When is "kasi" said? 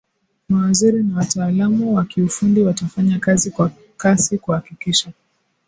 3.97-4.37